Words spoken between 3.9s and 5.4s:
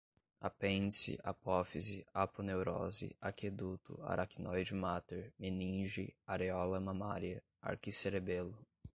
aracnoide-máter,